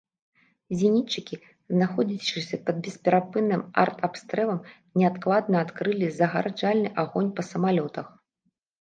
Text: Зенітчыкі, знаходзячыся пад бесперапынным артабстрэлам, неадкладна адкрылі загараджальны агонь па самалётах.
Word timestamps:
Зенітчыкі, 0.79 1.37
знаходзячыся 1.75 2.59
пад 2.71 2.75
бесперапынным 2.89 3.61
артабстрэлам, 3.85 4.59
неадкладна 5.03 5.55
адкрылі 5.69 6.13
загараджальны 6.21 6.89
агонь 7.07 7.35
па 7.39 7.51
самалётах. 7.55 8.07